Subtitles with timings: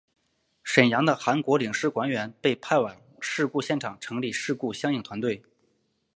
[0.63, 5.43] 沈阳的韩国领事官员被派往事故现场成立事故相应团队。